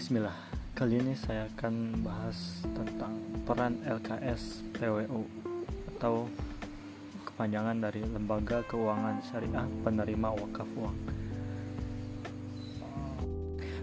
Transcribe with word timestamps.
Bismillah, 0.00 0.32
kali 0.72 0.96
ini 0.96 1.12
saya 1.12 1.44
akan 1.52 2.00
bahas 2.00 2.64
tentang 2.72 3.20
peran 3.44 3.84
LKS 3.84 4.64
PWU 4.72 5.28
atau 5.92 6.24
kepanjangan 7.28 7.84
dari 7.84 8.00
Lembaga 8.08 8.64
Keuangan 8.64 9.20
Syariah 9.28 9.68
Penerima 9.84 10.32
Wakaf 10.32 10.70
Uang. 10.72 10.96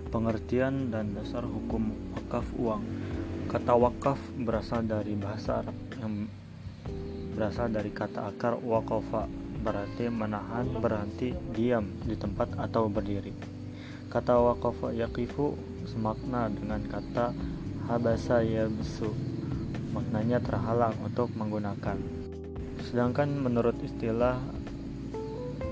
Pengertian 0.09 0.89
dan 0.89 1.13
dasar 1.13 1.45
hukum 1.45 1.93
wakaf 2.17 2.49
uang. 2.57 2.81
Kata 3.53 3.77
wakaf 3.77 4.17
berasal 4.41 4.89
dari 4.89 5.13
bahasa 5.13 5.61
Arab 5.61 5.77
yang 6.01 6.25
berasal 7.37 7.69
dari 7.69 7.93
kata 7.93 8.33
akar 8.33 8.57
waqafa 8.57 9.29
berarti 9.61 10.09
menahan, 10.09 10.65
berhenti, 10.81 11.37
diam 11.53 11.85
di 12.01 12.17
tempat 12.17 12.57
atau 12.57 12.89
berdiri. 12.89 13.56
Kata 14.07 14.39
waqafa 14.39 14.95
yaqifu 14.95 15.59
semakna 15.83 16.47
dengan 16.47 16.79
kata 16.87 17.35
habasa 17.91 18.39
yabsu. 18.39 19.11
Maknanya 19.91 20.39
terhalang 20.39 20.95
untuk 21.03 21.31
menggunakan. 21.35 21.99
Sedangkan 22.87 23.27
menurut 23.35 23.75
istilah 23.83 24.39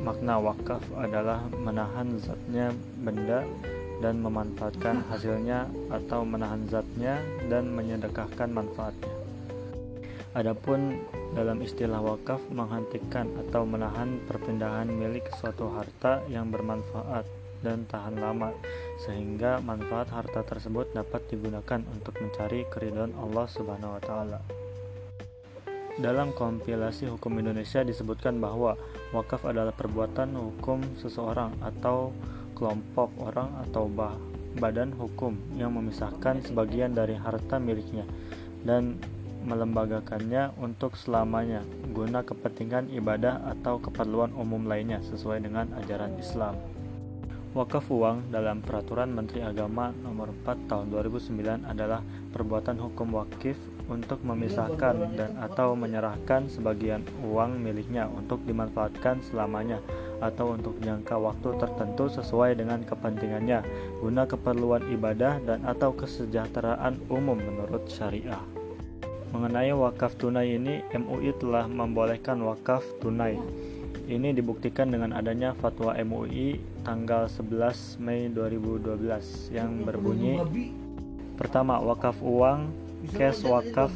makna 0.04 0.36
wakaf 0.38 0.84
adalah 1.00 1.48
menahan 1.64 2.20
zatnya 2.20 2.76
benda 3.02 3.48
dan 4.04 4.20
memanfaatkan 4.20 5.08
hasilnya 5.08 5.72
atau 5.88 6.28
menahan 6.28 6.68
zatnya 6.68 7.24
dan 7.48 7.72
menyedekahkan 7.72 8.52
manfaatnya. 8.52 9.16
Adapun 10.36 11.00
dalam 11.32 11.64
istilah 11.64 12.04
wakaf 12.04 12.44
menghentikan 12.52 13.32
atau 13.48 13.64
menahan 13.64 14.20
perpindahan 14.28 14.92
milik 14.92 15.32
suatu 15.40 15.72
harta 15.72 16.20
yang 16.28 16.52
bermanfaat 16.52 17.24
dan 17.66 17.90
tahan 17.90 18.22
lama 18.22 18.54
sehingga 19.02 19.58
manfaat 19.66 20.14
harta 20.14 20.46
tersebut 20.46 20.94
dapat 20.94 21.26
digunakan 21.26 21.82
untuk 21.90 22.14
mencari 22.22 22.70
keridhaan 22.70 23.18
Allah 23.18 23.50
Subhanahu 23.50 23.98
wa 23.98 24.02
taala. 24.06 24.40
Dalam 25.98 26.36
kompilasi 26.36 27.10
hukum 27.10 27.42
Indonesia 27.42 27.82
disebutkan 27.82 28.38
bahwa 28.38 28.78
wakaf 29.16 29.48
adalah 29.50 29.74
perbuatan 29.74 30.38
hukum 30.38 30.84
seseorang 31.02 31.58
atau 31.66 32.14
kelompok 32.54 33.10
orang 33.18 33.50
atau 33.66 33.90
bah 33.90 34.14
badan 34.56 34.96
hukum 34.96 35.36
yang 35.60 35.76
memisahkan 35.76 36.40
sebagian 36.48 36.96
dari 36.96 37.20
harta 37.20 37.60
miliknya 37.60 38.08
dan 38.64 38.96
melembagakannya 39.46 40.58
untuk 40.58 40.98
selamanya 40.98 41.62
guna 41.94 42.26
kepentingan 42.26 42.90
ibadah 42.92 43.46
atau 43.56 43.78
keperluan 43.78 44.34
umum 44.34 44.66
lainnya 44.66 45.00
sesuai 45.06 45.46
dengan 45.46 45.70
ajaran 45.80 46.18
Islam. 46.18 46.58
Wakaf 47.56 47.88
uang 47.88 48.36
dalam 48.36 48.60
Peraturan 48.60 49.16
Menteri 49.16 49.40
Agama 49.40 49.88
Nomor 50.04 50.36
4 50.44 50.68
Tahun 50.68 50.92
2009 50.92 51.64
adalah 51.64 52.04
perbuatan 52.36 52.76
hukum 52.84 53.16
wakif 53.16 53.56
untuk 53.88 54.20
memisahkan 54.28 55.16
dan 55.16 55.40
atau 55.40 55.72
menyerahkan 55.72 56.52
sebagian 56.52 57.08
uang 57.24 57.56
miliknya 57.64 58.12
untuk 58.12 58.44
dimanfaatkan 58.44 59.24
selamanya 59.24 59.80
atau 60.20 60.52
untuk 60.52 60.76
jangka 60.84 61.16
waktu 61.16 61.56
tertentu 61.56 62.12
sesuai 62.12 62.60
dengan 62.60 62.84
kepentingannya 62.84 63.64
guna 64.04 64.28
keperluan 64.28 64.92
ibadah 64.92 65.40
dan 65.48 65.64
atau 65.64 65.96
kesejahteraan 65.96 67.08
umum 67.08 67.40
menurut 67.40 67.88
syariah. 67.88 68.44
Mengenai 69.32 69.72
wakaf 69.72 70.20
tunai 70.20 70.60
ini, 70.60 70.84
MUI 70.92 71.32
telah 71.40 71.72
membolehkan 71.72 72.36
wakaf 72.44 72.84
tunai 73.00 73.40
ini 74.06 74.32
dibuktikan 74.32 74.90
dengan 74.94 75.14
adanya 75.14 75.58
fatwa 75.58 75.98
MUI 75.98 76.62
tanggal 76.86 77.28
11 77.28 78.00
Mei 78.02 78.30
2012 78.30 79.52
yang 79.52 79.84
berbunyi 79.86 80.42
Pertama, 81.36 81.84
wakaf 81.84 82.24
uang, 82.24 82.72
cash 83.12 83.44
wakaf 83.44 83.92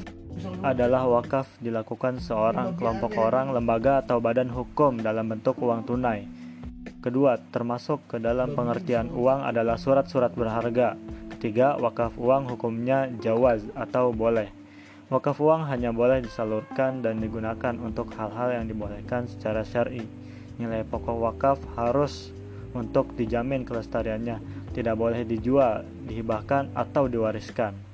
adalah 0.60 1.08
wakaf 1.08 1.48
dilakukan 1.64 2.20
seorang 2.20 2.76
kelompok 2.76 3.16
orang, 3.16 3.56
lembaga 3.56 4.04
atau 4.04 4.20
badan 4.20 4.52
hukum 4.52 5.00
dalam 5.00 5.32
bentuk 5.32 5.56
uang 5.64 5.88
tunai. 5.88 6.28
Kedua, 7.00 7.40
termasuk 7.40 8.12
ke 8.12 8.20
dalam 8.20 8.52
pengertian 8.60 9.08
uang 9.16 9.48
adalah 9.48 9.80
surat-surat 9.80 10.36
berharga. 10.36 11.00
Ketiga, 11.40 11.80
wakaf 11.80 12.20
uang 12.20 12.52
hukumnya 12.52 13.08
jawaz 13.24 13.64
atau 13.72 14.12
boleh. 14.12 14.59
Wakaf 15.10 15.42
uang 15.42 15.66
hanya 15.74 15.90
boleh 15.90 16.22
disalurkan 16.22 17.02
dan 17.02 17.18
digunakan 17.18 17.74
untuk 17.82 18.14
hal-hal 18.14 18.62
yang 18.62 18.70
dibolehkan 18.70 19.26
secara 19.26 19.66
syar'i. 19.66 20.06
Nilai 20.62 20.86
pokok 20.86 21.18
wakaf 21.18 21.58
harus 21.74 22.30
untuk 22.78 23.18
dijamin 23.18 23.66
kelestariannya, 23.66 24.38
tidak 24.78 24.94
boleh 24.94 25.26
dijual, 25.26 25.82
dihibahkan, 26.06 26.70
atau 26.78 27.10
diwariskan. 27.10 27.89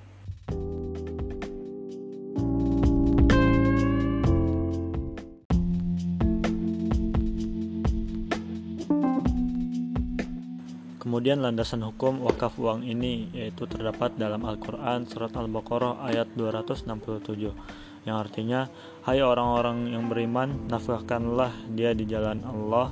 Kemudian 11.06 11.38
landasan 11.38 11.86
hukum 11.86 12.26
wakaf 12.26 12.58
uang 12.58 12.82
ini 12.82 13.30
yaitu 13.30 13.70
terdapat 13.70 14.18
dalam 14.18 14.42
Al-Quran 14.42 15.06
Surat 15.06 15.30
Al-Baqarah 15.38 16.02
ayat 16.02 16.34
267 16.34 18.10
yang 18.10 18.18
artinya 18.18 18.66
Hai 19.06 19.22
orang-orang 19.22 19.94
yang 19.94 20.10
beriman 20.10 20.66
nafkahkanlah 20.66 21.54
dia 21.78 21.94
di 21.94 22.10
jalan 22.10 22.42
Allah 22.42 22.90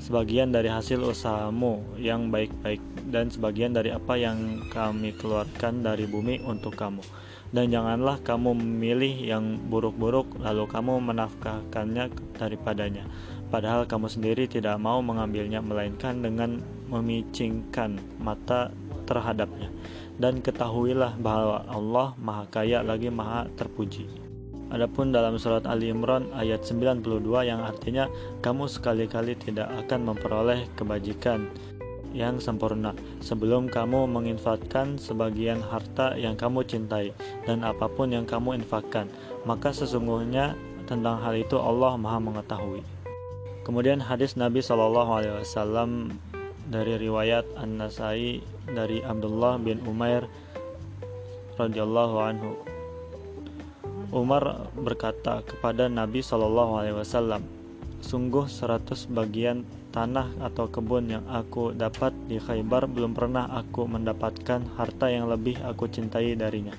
sebagian 0.00 0.48
dari 0.48 0.72
hasil 0.72 1.04
usahamu 1.04 1.84
yang 2.00 2.32
baik-baik 2.32 2.80
dan 3.12 3.28
sebagian 3.28 3.76
dari 3.76 3.92
apa 3.92 4.16
yang 4.16 4.64
kami 4.72 5.12
keluarkan 5.20 5.84
dari 5.84 6.08
bumi 6.08 6.40
untuk 6.48 6.80
kamu. 6.80 7.04
Dan 7.52 7.68
janganlah 7.68 8.24
kamu 8.24 8.56
memilih 8.56 9.36
yang 9.36 9.44
buruk-buruk 9.68 10.40
lalu 10.40 10.64
kamu 10.64 10.98
menafkahkannya 11.12 12.08
daripadanya 12.40 13.04
padahal 13.48 13.86
kamu 13.86 14.10
sendiri 14.10 14.44
tidak 14.50 14.76
mau 14.82 14.98
mengambilnya 15.00 15.62
melainkan 15.62 16.20
dengan 16.22 16.60
memicingkan 16.90 17.98
mata 18.18 18.70
terhadapnya 19.06 19.70
dan 20.18 20.40
ketahuilah 20.42 21.14
bahwa 21.20 21.62
Allah 21.68 22.16
Maha 22.18 22.44
Kaya 22.48 22.80
lagi 22.82 23.12
Maha 23.12 23.46
Terpuji. 23.54 24.08
Adapun 24.66 25.14
dalam 25.14 25.38
surat 25.38 25.62
Ali 25.62 25.94
Imran 25.94 26.26
ayat 26.34 26.66
92 26.66 27.22
yang 27.46 27.62
artinya 27.62 28.10
kamu 28.42 28.66
sekali-kali 28.66 29.38
tidak 29.38 29.70
akan 29.86 30.10
memperoleh 30.10 30.66
kebajikan 30.74 31.46
yang 32.10 32.42
sempurna 32.42 32.90
sebelum 33.22 33.70
kamu 33.70 34.10
menginfakkan 34.10 34.98
sebagian 34.98 35.62
harta 35.62 36.18
yang 36.18 36.34
kamu 36.34 36.66
cintai 36.66 37.14
dan 37.46 37.62
apa 37.62 37.86
pun 37.86 38.10
yang 38.10 38.26
kamu 38.26 38.58
infakkan 38.58 39.06
maka 39.46 39.70
sesungguhnya 39.70 40.58
tentang 40.90 41.22
hal 41.22 41.34
itu 41.38 41.60
Allah 41.60 41.94
Maha 41.94 42.18
mengetahui. 42.18 42.95
Kemudian 43.66 43.98
hadis 43.98 44.38
Nabi 44.38 44.62
Shallallahu 44.62 45.10
Alaihi 45.10 45.42
Wasallam 45.42 46.14
dari 46.70 46.94
riwayat 47.02 47.50
An-Nasai 47.58 48.38
dari 48.70 49.02
Abdullah 49.02 49.58
bin 49.58 49.82
Umair 49.82 50.30
radhiyallahu 51.58 52.16
anhu. 52.22 52.54
Umar 54.14 54.70
berkata 54.78 55.42
kepada 55.42 55.90
Nabi 55.90 56.22
Shallallahu 56.22 56.78
alaihi 56.78 56.94
wasallam, 56.94 57.42
"Sungguh 57.98 58.46
seratus 58.46 59.10
bagian 59.10 59.66
tanah 59.90 60.30
atau 60.46 60.70
kebun 60.70 61.10
yang 61.10 61.24
aku 61.26 61.74
dapat 61.74 62.14
di 62.30 62.38
Khaybar 62.38 62.86
belum 62.86 63.18
pernah 63.18 63.50
aku 63.50 63.90
mendapatkan 63.90 64.78
harta 64.78 65.10
yang 65.10 65.26
lebih 65.26 65.58
aku 65.66 65.90
cintai 65.90 66.38
darinya." 66.38 66.74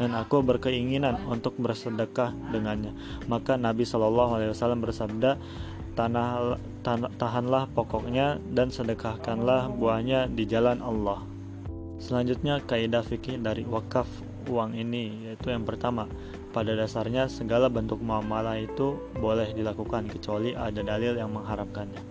dan 0.00 0.16
aku 0.16 0.40
berkeinginan 0.40 1.28
untuk 1.28 1.60
bersedekah 1.60 2.32
dengannya. 2.48 2.96
Maka 3.28 3.60
Nabi 3.60 3.84
Shallallahu 3.84 4.32
Alaihi 4.32 4.56
Wasallam 4.56 4.80
bersabda, 4.80 5.36
tanah, 5.94 6.56
tanah 6.82 7.10
tahanlah 7.16 7.64
pokoknya 7.72 8.40
dan 8.52 8.72
sedekahkanlah 8.72 9.72
buahnya 9.74 10.30
di 10.30 10.44
jalan 10.46 10.80
Allah. 10.80 11.22
Selanjutnya 12.00 12.64
kaidah 12.64 13.04
fikih 13.04 13.38
dari 13.38 13.62
wakaf 13.68 14.08
uang 14.48 14.72
ini 14.72 15.28
yaitu 15.28 15.52
yang 15.52 15.68
pertama, 15.68 16.08
pada 16.50 16.74
dasarnya 16.74 17.30
segala 17.30 17.70
bentuk 17.70 18.02
muamalah 18.02 18.58
itu 18.58 18.98
boleh 19.20 19.52
dilakukan 19.54 20.10
kecuali 20.10 20.56
ada 20.56 20.80
dalil 20.82 21.14
yang 21.14 21.30
mengharamkannya. 21.30 22.02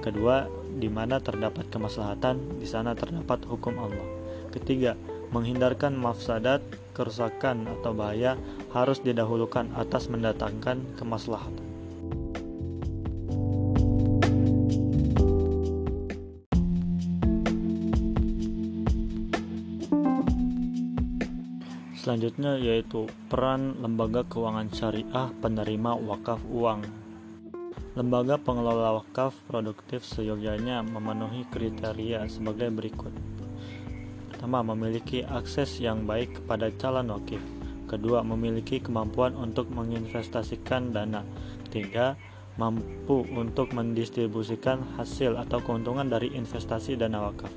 Kedua, 0.00 0.46
di 0.76 0.86
mana 0.86 1.18
terdapat 1.18 1.66
kemaslahatan, 1.72 2.62
di 2.62 2.68
sana 2.68 2.94
terdapat 2.94 3.42
hukum 3.50 3.74
Allah. 3.80 4.06
Ketiga, 4.54 4.94
menghindarkan 5.34 5.98
mafsadat, 5.98 6.62
kerusakan 6.94 7.66
atau 7.66 7.90
bahaya 7.92 8.38
harus 8.70 9.02
didahulukan 9.02 9.74
atas 9.74 10.06
mendatangkan 10.06 10.80
kemaslahatan. 10.96 11.65
Selanjutnya 22.06 22.54
yaitu 22.54 23.10
peran 23.26 23.82
lembaga 23.82 24.22
keuangan 24.30 24.70
syariah 24.70 25.26
penerima 25.42 25.98
wakaf 26.06 26.38
uang. 26.46 26.86
Lembaga 27.98 28.38
pengelola 28.38 29.02
wakaf 29.02 29.34
produktif 29.50 30.06
seyogyanya 30.06 30.86
memenuhi 30.86 31.50
kriteria 31.50 32.30
sebagai 32.30 32.70
berikut. 32.70 33.10
Pertama, 34.30 34.62
memiliki 34.62 35.26
akses 35.26 35.82
yang 35.82 36.06
baik 36.06 36.38
kepada 36.38 36.70
calon 36.78 37.10
wakif. 37.10 37.42
Kedua, 37.90 38.22
memiliki 38.22 38.78
kemampuan 38.78 39.34
untuk 39.34 39.66
menginvestasikan 39.74 40.94
dana. 40.94 41.26
Tiga, 41.74 42.14
mampu 42.54 43.26
untuk 43.34 43.74
mendistribusikan 43.74 44.94
hasil 44.94 45.34
atau 45.42 45.58
keuntungan 45.58 46.06
dari 46.06 46.30
investasi 46.38 46.94
dana 46.94 47.34
wakaf. 47.34 47.50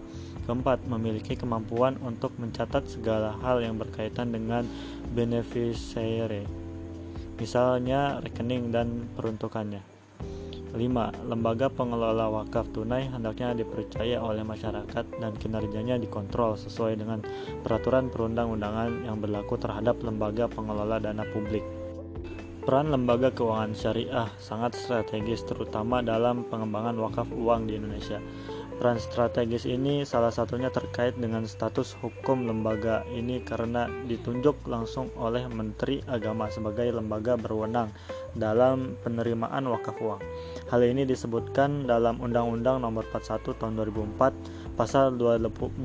Keempat, 0.50 0.82
memiliki 0.90 1.38
kemampuan 1.38 2.02
untuk 2.02 2.34
mencatat 2.42 2.90
segala 2.90 3.38
hal 3.46 3.62
yang 3.62 3.78
berkaitan 3.78 4.34
dengan 4.34 4.66
beneficiary, 5.14 6.50
misalnya 7.38 8.18
rekening 8.18 8.74
dan 8.74 9.06
peruntukannya. 9.14 9.86
5. 10.74 11.30
Lembaga 11.30 11.70
pengelola 11.70 12.34
wakaf 12.34 12.66
tunai 12.74 13.14
hendaknya 13.14 13.62
dipercaya 13.62 14.18
oleh 14.26 14.42
masyarakat 14.42 15.06
dan 15.22 15.38
kinerjanya 15.38 16.02
dikontrol 16.02 16.58
sesuai 16.58 16.98
dengan 16.98 17.22
peraturan 17.62 18.10
perundang-undangan 18.10 19.06
yang 19.06 19.22
berlaku 19.22 19.54
terhadap 19.62 20.02
lembaga 20.02 20.50
pengelola 20.50 20.98
dana 20.98 21.30
publik. 21.30 21.79
Peran 22.60 22.92
lembaga 22.92 23.32
keuangan 23.32 23.72
syariah 23.72 24.30
sangat 24.36 24.76
strategis 24.76 25.48
terutama 25.48 26.04
dalam 26.04 26.44
pengembangan 26.48 27.00
wakaf 27.00 27.32
uang 27.32 27.72
di 27.72 27.80
Indonesia. 27.80 28.20
Peran 28.80 28.96
strategis 28.96 29.68
ini 29.68 30.08
salah 30.08 30.32
satunya 30.32 30.72
terkait 30.72 31.16
dengan 31.20 31.44
status 31.44 32.00
hukum 32.00 32.48
lembaga 32.48 33.04
ini 33.12 33.44
karena 33.44 33.92
ditunjuk 34.08 34.64
langsung 34.72 35.12
oleh 35.20 35.48
Menteri 35.52 36.00
Agama 36.08 36.48
sebagai 36.48 36.88
lembaga 36.92 37.36
berwenang 37.36 37.92
dalam 38.36 39.00
penerimaan 39.02 39.66
wakaf 39.70 39.98
uang. 40.02 40.22
Hal 40.70 40.82
ini 40.86 41.06
disebutkan 41.08 41.90
dalam 41.90 42.22
Undang-Undang 42.22 42.86
Nomor 42.86 43.10
41 43.10 43.58
Tahun 43.58 43.74
2004 43.74 44.78
Pasal 44.78 45.18
28 45.18 45.82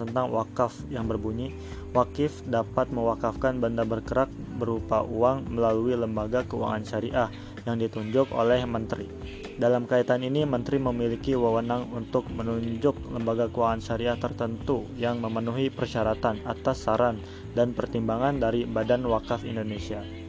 tentang 0.00 0.26
wakaf 0.32 0.72
yang 0.88 1.04
berbunyi 1.04 1.52
Wakif 1.90 2.46
dapat 2.46 2.88
mewakafkan 2.94 3.58
benda 3.58 3.82
bergerak 3.82 4.30
berupa 4.56 5.02
uang 5.02 5.50
melalui 5.50 5.98
lembaga 5.98 6.46
keuangan 6.46 6.86
syariah 6.86 7.28
yang 7.66 7.82
ditunjuk 7.82 8.30
oleh 8.30 8.62
menteri. 8.62 9.10
Dalam 9.58 9.84
kaitan 9.90 10.22
ini, 10.22 10.46
menteri 10.46 10.78
memiliki 10.78 11.34
wewenang 11.34 11.90
untuk 11.92 12.30
menunjuk 12.30 12.94
lembaga 13.10 13.50
keuangan 13.50 13.82
syariah 13.82 14.16
tertentu 14.16 14.86
yang 14.96 15.18
memenuhi 15.18 15.68
persyaratan 15.68 16.46
atas 16.46 16.86
saran 16.86 17.18
dan 17.58 17.74
pertimbangan 17.74 18.38
dari 18.38 18.64
Badan 18.64 19.04
Wakaf 19.04 19.42
Indonesia. 19.42 20.19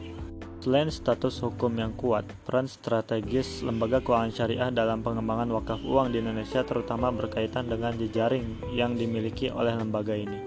Selain 0.62 0.86
status 0.94 1.42
hukum 1.42 1.74
yang 1.74 1.90
kuat, 1.98 2.22
peran 2.46 2.70
strategis 2.70 3.66
lembaga 3.66 3.98
keuangan 3.98 4.30
syariah 4.30 4.70
dalam 4.70 5.02
pengembangan 5.02 5.50
wakaf 5.58 5.82
uang 5.82 6.14
di 6.14 6.22
Indonesia 6.22 6.62
terutama 6.62 7.10
berkaitan 7.10 7.66
dengan 7.66 7.98
jejaring 7.98 8.70
yang 8.70 8.94
dimiliki 8.94 9.50
oleh 9.50 9.74
lembaga 9.74 10.14
ini. 10.14 10.38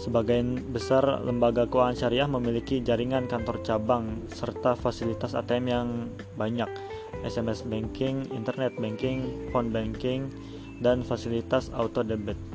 Sebagian 0.00 0.72
besar 0.72 1.20
lembaga 1.20 1.68
keuangan 1.68 2.00
syariah 2.00 2.24
memiliki 2.32 2.80
jaringan 2.80 3.28
kantor 3.28 3.60
cabang 3.60 4.24
serta 4.32 4.72
fasilitas 4.72 5.36
ATM 5.36 5.64
yang 5.68 5.88
banyak 6.32 6.72
SMS 7.20 7.68
banking, 7.68 8.24
internet 8.32 8.72
banking, 8.80 9.52
phone 9.52 9.68
banking, 9.68 10.32
dan 10.80 11.04
fasilitas 11.04 11.68
auto 11.76 12.00
debit. 12.00 12.51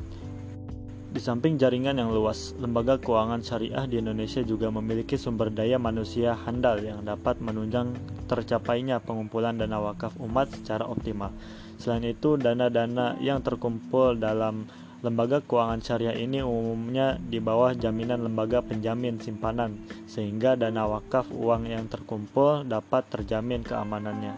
Di 1.08 1.24
samping 1.24 1.56
jaringan 1.56 1.96
yang 1.96 2.12
luas, 2.12 2.52
lembaga 2.60 3.00
keuangan 3.00 3.40
syariah 3.40 3.88
di 3.88 3.96
Indonesia 3.96 4.44
juga 4.44 4.68
memiliki 4.68 5.16
sumber 5.16 5.48
daya 5.48 5.80
manusia 5.80 6.36
handal 6.36 6.84
yang 6.84 7.00
dapat 7.00 7.40
menunjang 7.40 7.96
tercapainya 8.28 9.00
pengumpulan 9.00 9.56
dana 9.56 9.80
wakaf 9.80 10.20
umat 10.20 10.52
secara 10.52 10.84
optimal. 10.84 11.32
Selain 11.80 12.04
itu, 12.04 12.36
dana-dana 12.36 13.16
yang 13.24 13.40
terkumpul 13.40 14.20
dalam 14.20 14.68
lembaga 15.00 15.40
keuangan 15.40 15.80
syariah 15.80 16.18
ini 16.20 16.44
umumnya 16.44 17.16
di 17.16 17.40
bawah 17.40 17.72
jaminan 17.72 18.28
lembaga 18.28 18.60
penjamin 18.60 19.16
simpanan, 19.16 19.80
sehingga 20.04 20.60
dana 20.60 20.84
wakaf 20.92 21.32
uang 21.32 21.72
yang 21.72 21.88
terkumpul 21.88 22.68
dapat 22.68 23.08
terjamin 23.08 23.64
keamanannya. 23.64 24.36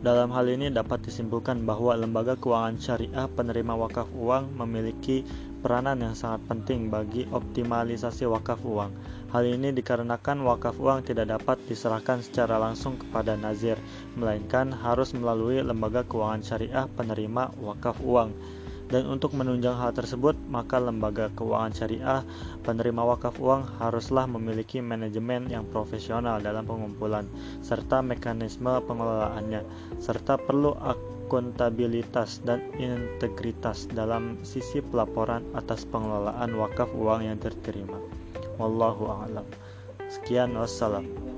Dalam 0.00 0.32
hal 0.32 0.48
ini 0.48 0.72
dapat 0.72 1.04
disimpulkan 1.04 1.60
bahwa 1.68 1.92
lembaga 1.92 2.32
keuangan 2.32 2.80
syariah 2.80 3.28
penerima 3.28 3.76
wakaf 3.76 4.08
uang 4.16 4.56
memiliki 4.56 5.20
peranan 5.60 6.00
yang 6.00 6.16
sangat 6.16 6.40
penting 6.48 6.88
bagi 6.88 7.28
optimalisasi 7.28 8.24
wakaf 8.24 8.64
uang. 8.64 8.96
Hal 9.28 9.44
ini 9.44 9.76
dikarenakan 9.76 10.40
wakaf 10.48 10.80
uang 10.80 11.04
tidak 11.04 11.36
dapat 11.36 11.60
diserahkan 11.68 12.24
secara 12.24 12.56
langsung 12.56 12.96
kepada 12.96 13.36
nazir, 13.36 13.76
melainkan 14.16 14.72
harus 14.72 15.12
melalui 15.12 15.60
lembaga 15.60 16.00
keuangan 16.08 16.48
syariah 16.48 16.88
penerima 16.96 17.52
wakaf 17.60 18.00
uang 18.00 18.32
dan 18.90 19.06
untuk 19.06 19.38
menunjang 19.38 19.78
hal 19.78 19.94
tersebut, 19.94 20.34
maka 20.50 20.82
lembaga 20.82 21.30
keuangan 21.38 21.72
syariah 21.72 22.22
penerima 22.66 23.06
wakaf 23.06 23.38
uang 23.38 23.78
haruslah 23.78 24.26
memiliki 24.26 24.82
manajemen 24.82 25.46
yang 25.46 25.62
profesional 25.70 26.42
dalam 26.42 26.66
pengumpulan 26.66 27.30
serta 27.62 28.02
mekanisme 28.02 28.82
pengelolaannya, 28.82 29.62
serta 30.02 30.42
perlu 30.42 30.74
akuntabilitas 30.74 32.42
dan 32.42 32.66
integritas 32.82 33.86
dalam 33.86 34.42
sisi 34.42 34.82
pelaporan 34.82 35.46
atas 35.54 35.86
pengelolaan 35.86 36.50
wakaf 36.58 36.90
uang 36.90 37.30
yang 37.30 37.38
diterima. 37.38 37.96
Wallahu 38.58 39.06
a'lam. 39.06 39.46
Sekian 40.10 40.58
wassalam. 40.58 41.29